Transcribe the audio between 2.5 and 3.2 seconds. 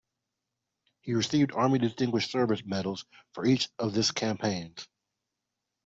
Medals